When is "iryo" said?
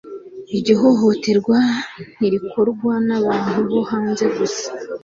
0.55-0.73